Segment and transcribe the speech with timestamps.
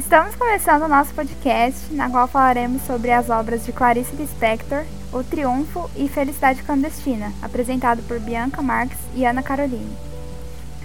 [0.00, 5.22] Estamos começando o nosso podcast, na qual falaremos sobre as obras de Clarice Lispector, O
[5.22, 9.94] Triunfo e Felicidade Clandestina, apresentado por Bianca Marques e Ana Caroline.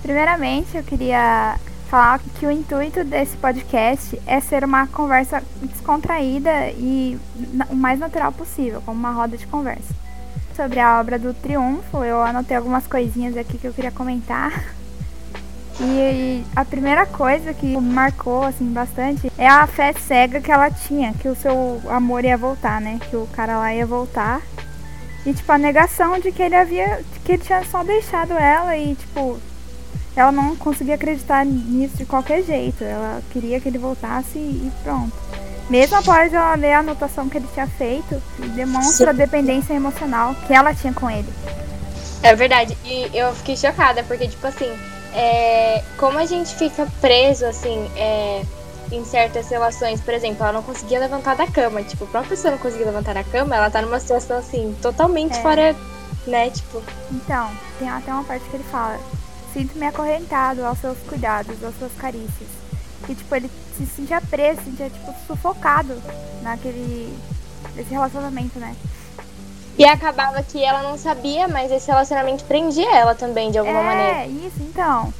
[0.00, 7.18] Primeiramente, eu queria falar que o intuito desse podcast é ser uma conversa descontraída e
[7.68, 9.92] o mais natural possível, como uma roda de conversa.
[10.54, 14.72] Sobre a obra do Triunfo, eu anotei algumas coisinhas aqui que eu queria comentar.
[15.82, 21.14] E a primeira coisa que marcou assim bastante é a fé cega que ela tinha,
[21.14, 22.98] que o seu amor ia voltar, né?
[23.08, 24.42] Que o cara lá ia voltar.
[25.24, 28.94] E tipo a negação de que ele havia que ele tinha só deixado ela e
[28.94, 29.38] tipo
[30.14, 32.84] ela não conseguia acreditar nisso de qualquer jeito.
[32.84, 35.16] Ela queria que ele voltasse e pronto.
[35.70, 38.20] Mesmo após ela ler a anotação que ele tinha feito,
[38.54, 41.28] demonstra a dependência emocional que ela tinha com ele.
[42.22, 42.76] É verdade.
[42.84, 44.68] E eu fiquei chocada, porque, tipo assim,
[45.14, 48.42] é, como a gente fica preso, assim, é,
[48.90, 51.82] em certas relações, por exemplo, ela não conseguia levantar da cama.
[51.82, 55.38] Tipo, a própria pessoa não conseguia levantar da cama, ela tá numa situação, assim, totalmente
[55.38, 55.42] é.
[55.42, 55.76] fora,
[56.26, 56.82] né, tipo...
[57.10, 58.98] Então, tem até uma parte que ele fala,
[59.52, 62.48] sinto-me acorrentado aos seus cuidados, às suas carícias.
[63.08, 66.00] E, tipo, ele se sentia preso, se sentia, tipo, sufocado
[66.42, 67.16] naquele...
[67.74, 68.76] nesse relacionamento, né?
[69.78, 73.84] E acabava que ela não sabia, mas esse relacionamento prendia ela também, de alguma é,
[73.84, 74.18] maneira.
[74.18, 75.12] É, isso, então.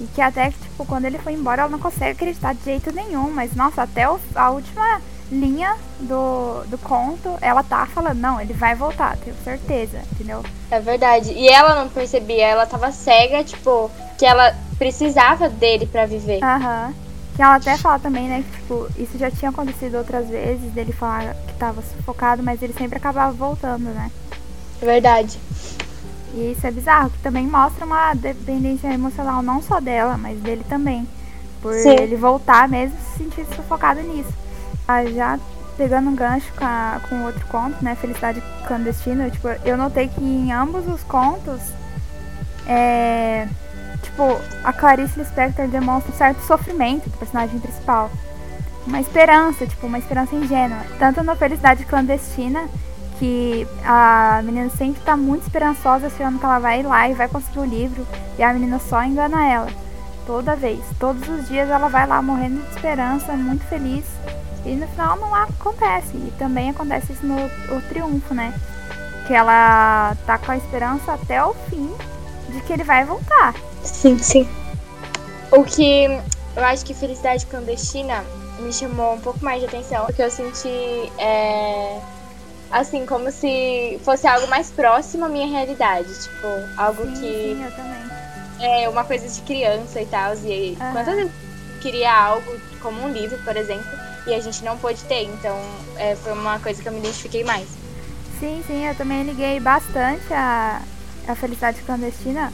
[0.00, 2.92] E que até que, tipo, quando ele foi embora, ela não consegue acreditar de jeito
[2.92, 3.30] nenhum.
[3.30, 8.52] Mas, nossa, até o, a última linha do, do conto, ela tá falando, não, ele
[8.52, 10.44] vai voltar, tenho certeza, entendeu?
[10.70, 11.32] É verdade.
[11.32, 16.42] E ela não percebia, ela tava cega, tipo, que ela precisava dele para viver.
[16.42, 16.88] Aham.
[16.88, 17.03] Uhum.
[17.34, 20.92] Que ela até fala também, né, que tipo, isso já tinha acontecido outras vezes, dele
[20.92, 24.10] falar que tava sufocado, mas ele sempre acabava voltando, né?
[24.80, 25.38] Verdade.
[26.32, 30.64] E isso é bizarro, que também mostra uma dependência emocional não só dela, mas dele
[30.68, 31.08] também.
[31.60, 31.90] Por Sim.
[31.90, 34.32] ele voltar mesmo se sentir sufocado nisso.
[34.86, 35.38] Ah, já
[35.76, 37.94] pegando um gancho com, a, com outro conto, né?
[37.96, 41.60] Felicidade Clandestina, tipo, eu notei que em ambos os contos
[42.66, 43.48] é,
[44.14, 48.10] tipo, a Clarice Lispector demonstra um certo sofrimento do personagem principal.
[48.86, 50.78] Uma esperança, tipo, uma esperança ingênua.
[50.98, 52.68] Tanto na Felicidade Clandestina,
[53.18, 57.28] que a menina sempre tá muito esperançosa, achando que ela vai ir lá e vai
[57.28, 58.06] conseguir o livro,
[58.38, 59.68] e a menina só engana ela.
[60.26, 60.80] Toda vez.
[60.98, 64.04] Todos os dias ela vai lá morrendo de esperança, muito feliz.
[64.64, 66.16] E no final não acontece.
[66.16, 68.54] E também acontece isso no o triunfo, né?
[69.26, 71.92] Que ela tá com a esperança até o fim
[72.48, 73.54] de que ele vai voltar.
[73.84, 74.48] Sim, sim.
[75.52, 76.04] O que
[76.56, 78.24] eu acho que Felicidade Clandestina
[78.58, 82.00] me chamou um pouco mais de atenção, porque eu senti é,
[82.70, 86.08] assim, como se fosse algo mais próximo à minha realidade.
[86.22, 86.46] Tipo,
[86.76, 87.20] algo sim, que.
[87.20, 88.04] Sim, eu também.
[88.60, 90.34] É uma coisa de criança e tal.
[90.36, 90.92] E uhum.
[90.92, 93.90] quantas vezes eu queria algo como um livro, por exemplo,
[94.26, 95.24] e a gente não pôde ter.
[95.24, 95.58] Então,
[95.96, 97.68] é, foi uma coisa que eu me identifiquei mais.
[98.40, 100.82] Sim, sim, eu também liguei bastante a,
[101.28, 102.52] a felicidade clandestina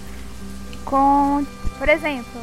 [0.84, 1.44] com,
[1.78, 2.40] por exemplo,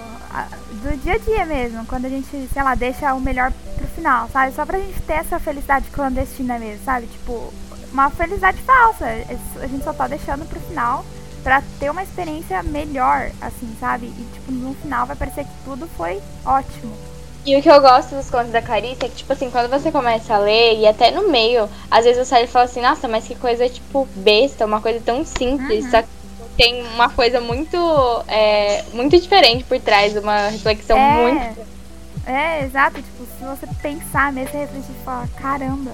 [0.83, 4.29] do dia a dia mesmo, quando a gente, sei lá, deixa o melhor pro final,
[4.29, 4.53] sabe?
[4.53, 7.07] Só pra gente ter essa felicidade clandestina mesmo, sabe?
[7.07, 7.53] Tipo,
[7.91, 9.05] uma felicidade falsa.
[9.61, 11.05] A gente só tá deixando pro final
[11.43, 14.07] pra ter uma experiência melhor, assim, sabe?
[14.07, 16.93] E, tipo, no final vai parecer que tudo foi ótimo.
[17.45, 19.89] E o que eu gosto dos contos da Clarice é que, tipo assim, quando você
[19.89, 23.07] começa a ler, e até no meio, às vezes você sai e fala assim, nossa,
[23.07, 26.03] mas que coisa, tipo, besta, uma coisa tão simples, uhum.
[26.57, 27.77] Tem uma coisa muito,
[28.27, 31.67] é, muito diferente por trás, uma reflexão é, muito.
[32.25, 33.01] É, exato.
[33.01, 35.91] Tipo, se você pensar mesmo, você refletir e falar, caramba,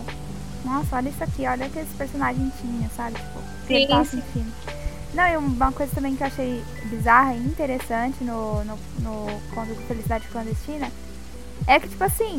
[0.63, 3.15] nossa, olha isso aqui, olha que esse personagem tinha, sabe?
[3.19, 4.53] Tipo, tá sentindo.
[5.13, 9.75] Não, e uma coisa também que eu achei bizarra e interessante no, no, no conto
[9.75, 10.89] de Felicidade Clandestina
[11.67, 12.37] é que, tipo assim,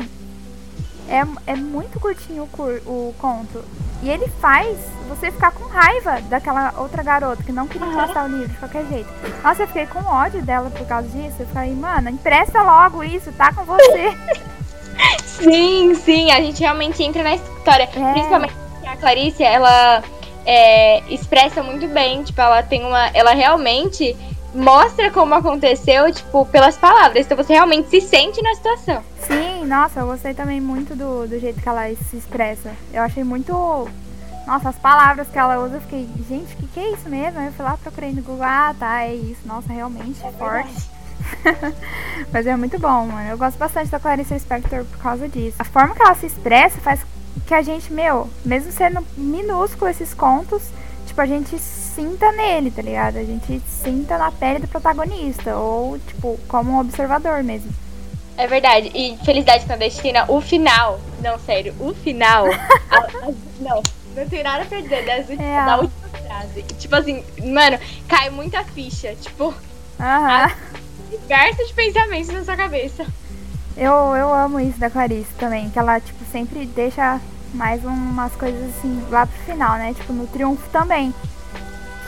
[1.07, 3.63] é, é muito curtinho o, cur, o conto.
[4.01, 8.27] E ele faz você ficar com raiva daquela outra garota que não queria emprestar o
[8.27, 9.09] livro de qualquer jeito.
[9.43, 11.35] Nossa, eu fiquei com ódio dela por causa disso.
[11.39, 14.17] Eu falei, mano, empresta logo isso, tá com você.
[15.23, 17.83] sim, sim, a gente realmente entra na história.
[17.83, 18.11] É.
[18.13, 18.53] Principalmente
[18.85, 20.03] a Clarice, ela
[20.45, 23.07] é, expressa muito bem, tipo, ela tem uma.
[23.13, 24.15] Ela realmente
[24.53, 27.25] mostra como aconteceu, tipo, pelas palavras.
[27.25, 29.03] Então você realmente se sente na situação.
[29.65, 32.71] Sim, nossa, eu gostei também muito do, do jeito que ela se expressa.
[32.93, 33.51] Eu achei muito.
[34.45, 37.39] Nossa, as palavras que ela usa, eu fiquei, gente, o que, que é isso mesmo?
[37.39, 39.41] Aí eu fui lá, procurei no Google, ah, tá, é isso.
[39.43, 40.91] Nossa, realmente, é forte.
[42.31, 43.27] Mas é muito bom, mano.
[43.27, 45.55] Eu gosto bastante da Clarice Spector por causa disso.
[45.57, 47.03] A forma que ela se expressa faz
[47.47, 50.61] que a gente, meu, mesmo sendo minúsculo esses contos,
[51.07, 53.17] tipo, a gente sinta nele, tá ligado?
[53.17, 57.71] A gente sinta na pele do protagonista, ou, tipo, como um observador mesmo.
[58.37, 58.91] É verdade.
[58.93, 60.99] E Felicidade Clandestina, o final.
[61.21, 62.45] Não, sério, o final.
[62.91, 63.81] a, a, não,
[64.15, 65.65] não tem nada pra dizer das últimas, é.
[65.65, 66.63] da última frase.
[66.77, 69.15] Tipo assim, mano, cai muita ficha.
[69.15, 69.53] Tipo,
[69.99, 70.51] Aham.
[71.09, 73.05] diversos pensamentos na sua cabeça.
[73.77, 77.19] Eu, eu amo isso da Clarice também, que ela, tipo, sempre deixa
[77.53, 79.93] mais umas coisas assim lá pro final, né?
[79.93, 81.13] Tipo, no triunfo também.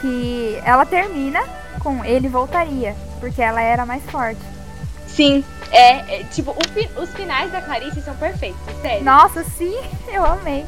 [0.01, 1.41] Que ela termina
[1.79, 4.56] com ele voltaria, porque ela era mais forte.
[5.17, 9.03] Sim, é, é tipo, o, os finais da Clarice são perfeitos, sério.
[9.03, 9.75] Nossa, sim,
[10.13, 10.63] eu amei.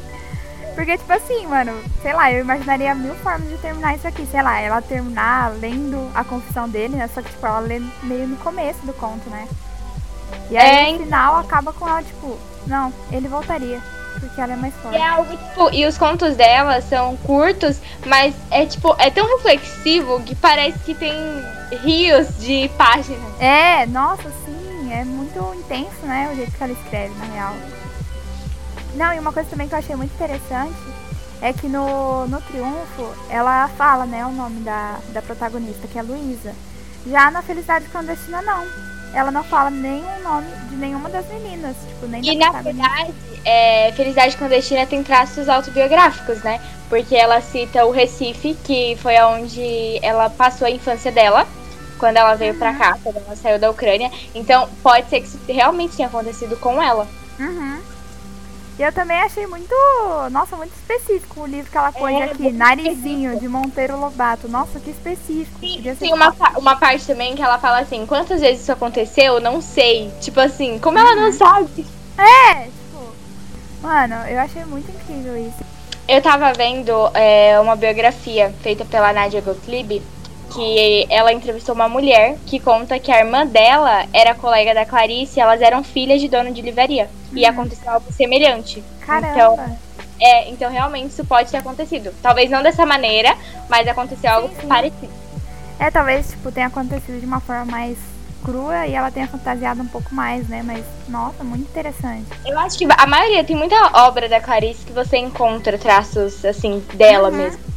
[0.74, 4.26] Porque, tipo assim, mano, sei lá, eu imaginaria mil formas de terminar isso aqui.
[4.26, 7.08] Sei lá, ela terminar lendo a confissão dele, né?
[7.14, 9.46] Só que, tipo, ela lê meio no começo do conto, né?
[10.50, 12.36] E aí, é, no final, acaba com ela, tipo,
[12.66, 13.80] não, ele voltaria.
[14.18, 14.96] Porque ela é mais forte.
[14.96, 19.26] E, é algo, tipo, e os contos dela são curtos, mas é tipo, é tão
[19.36, 21.12] reflexivo que parece que tem
[21.76, 23.40] rios de páginas.
[23.40, 26.30] É, nossa, sim, é muito intenso, né?
[26.32, 27.54] O jeito que ela escreve, na real.
[28.94, 30.76] Não, e uma coisa também que eu achei muito interessante
[31.40, 36.02] é que no, no Triunfo ela fala, né, o nome da, da protagonista, que é
[36.02, 36.54] Luísa.
[37.06, 38.66] Já na Felicidade Clandestina, não.
[39.14, 43.12] Ela não fala o nome de nenhuma das meninas, tipo, nem E na verdade,
[43.44, 46.60] é, Felicidade Clandestina tem traços autobiográficos, né?
[46.88, 51.46] Porque ela cita o Recife, que foi onde ela passou a infância dela,
[52.00, 54.10] quando ela veio pra cá, quando ela saiu da Ucrânia.
[54.34, 57.06] Então, pode ser que isso realmente tenha acontecido com ela.
[57.38, 57.78] Uhum.
[58.78, 59.74] E eu também achei muito,
[60.30, 64.48] nossa, muito específico o livro que ela pôs é, aqui, Narizinho, de Monteiro Lobato.
[64.48, 65.60] Nossa, que específico.
[65.60, 69.60] Sim, tem uma, uma parte também que ela fala assim, quantas vezes isso aconteceu, não
[69.60, 70.10] sei.
[70.22, 71.32] Tipo assim, como ela não uhum.
[71.32, 71.86] sabe?
[72.16, 73.12] É, tipo,
[73.82, 75.62] mano, eu achei muito incrível isso.
[76.08, 80.02] Eu tava vendo é, uma biografia feita pela Nadia Gottlieb,
[80.54, 85.38] que ela entrevistou uma mulher que conta que a irmã dela era colega da Clarice
[85.38, 87.08] e elas eram filhas de dono de livraria.
[87.32, 87.38] Hum.
[87.38, 88.82] E aconteceu algo semelhante.
[89.00, 89.32] Caramba.
[89.32, 89.78] Então,
[90.20, 92.12] é, então realmente isso pode ter acontecido.
[92.22, 93.34] Talvez não dessa maneira,
[93.68, 94.68] mas aconteceu algo sim, sim.
[94.68, 95.12] parecido.
[95.78, 97.96] É, talvez, tipo, tenha acontecido de uma forma mais
[98.44, 100.62] crua e ela tenha fantasiado um pouco mais, né?
[100.62, 102.26] Mas, nossa, muito interessante.
[102.44, 103.76] Eu acho que a maioria, tem muita
[104.06, 107.36] obra da Clarice que você encontra traços, assim, dela uhum.
[107.36, 107.69] mesmo.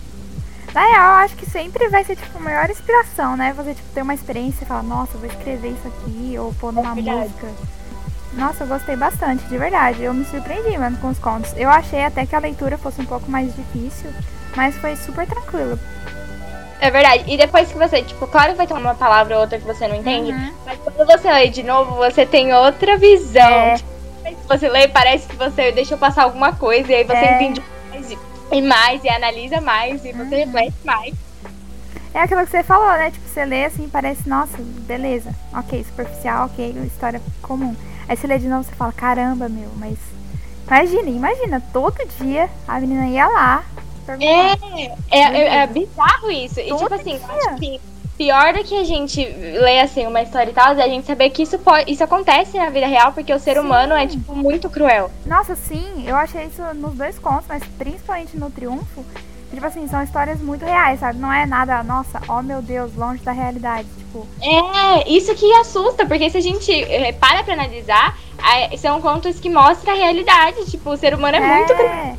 [0.74, 3.54] Na real, eu acho que sempre vai ser, tipo, a maior inspiração, né?
[3.54, 6.92] Você, tipo, ter uma experiência e falar, nossa, vou escrever isso aqui, ou pôr numa
[6.92, 7.48] é música.
[8.34, 10.04] Nossa, eu gostei bastante, de verdade.
[10.04, 11.54] Eu me surpreendi, mano, com os contos.
[11.56, 14.10] Eu achei até que a leitura fosse um pouco mais difícil,
[14.56, 15.80] mas foi super tranquilo.
[16.80, 17.24] É verdade.
[17.28, 19.88] E depois que você, tipo, claro que vai ter uma palavra ou outra que você
[19.88, 20.54] não entende, uhum.
[20.66, 23.42] mas quando você lê de novo, você tem outra visão.
[23.42, 23.76] É.
[23.76, 27.36] Tipo, você lê, parece que você deixou passar alguma coisa e aí você é.
[27.36, 28.12] entende mais
[28.52, 30.46] e mais, e analisa mais, e você uhum.
[30.46, 31.14] reflete mais.
[32.14, 33.10] É aquilo que você falou, né?
[33.10, 37.76] Tipo, você lê assim, parece, nossa, beleza, ok, superficial, ok, história comum.
[38.08, 39.98] Aí você lê de novo e fala, caramba, meu, mas.
[40.68, 43.64] Imagina, imagina, todo dia a menina ia lá.
[44.08, 46.60] É, é, é, é, bizarro isso.
[46.60, 47.28] E tipo assim, dia.
[47.28, 47.82] acho que
[48.18, 51.30] pior do que a gente ler assim uma história e tal, é a gente saber
[51.30, 53.60] que isso pode, isso acontece na vida real, porque o ser sim.
[53.60, 55.12] humano é tipo muito cruel.
[55.26, 59.06] Nossa, sim, eu achei isso nos dois contos, mas principalmente no Triunfo.
[59.54, 61.20] Tipo assim, são histórias muito reais, sabe?
[61.20, 64.28] Não é nada, nossa, oh meu Deus, longe da realidade, tipo.
[64.42, 68.18] É, isso que assusta, porque se a gente eh, para pra analisar,
[68.80, 71.58] são contos que mostram a realidade, tipo, o ser humano é, é...
[71.58, 72.18] muito cruel.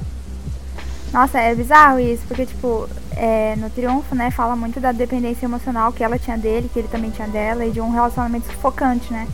[1.13, 5.93] Nossa, é bizarro isso, porque, tipo, é, no Triunfo, né, fala muito da dependência emocional
[5.93, 9.27] que ela tinha dele, que ele também tinha dela, e de um relacionamento sufocante, né?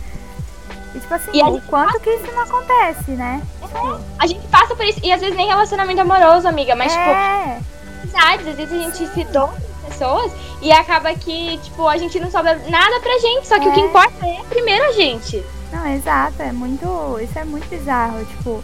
[0.94, 3.42] E, tipo assim, e o quanto que isso não acontece, né?
[3.62, 7.04] É, a gente passa por isso, e às vezes nem relacionamento amoroso, amiga, mas, tipo,
[7.04, 7.58] é.
[7.58, 9.54] tipo, amizades, às vezes a gente se doa
[9.88, 10.32] pessoas
[10.62, 13.70] e acaba que, tipo, a gente não sobra nada pra gente, só que é.
[13.70, 13.84] o que é.
[13.84, 15.44] importa é primeiro a gente.
[15.72, 17.18] Não, exato, é muito.
[17.22, 18.62] Isso é muito bizarro, tipo.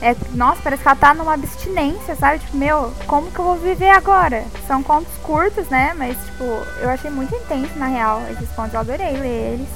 [0.00, 2.38] É, nossa, parece que ela tá numa abstinência, sabe?
[2.38, 4.44] Tipo, meu, como que eu vou viver agora?
[4.66, 5.92] São contos curtos, né?
[5.96, 6.44] Mas, tipo,
[6.80, 8.74] eu achei muito intenso, na real, esses contos.
[8.74, 9.68] Eu adorei ler eles.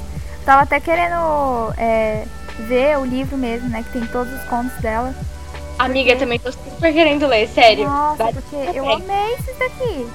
[0.44, 2.24] Tava até querendo é,
[2.68, 3.82] ver o livro mesmo, né?
[3.82, 5.14] Que tem todos os contos dela.
[5.78, 6.24] Amiga, porque...
[6.24, 7.84] também tô super querendo ler, sério.
[7.84, 10.08] Nossa, Vai porque eu amei isso daqui.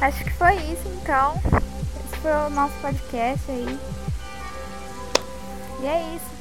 [0.00, 1.34] Acho que foi isso, então.
[1.44, 3.78] Esse foi o nosso podcast aí.
[5.82, 6.39] E é isso.